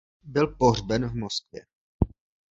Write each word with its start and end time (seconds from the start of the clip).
Byl 0.23 0.47
pohřben 0.47 1.07
v 1.09 1.15
Moskvě. 1.15 1.65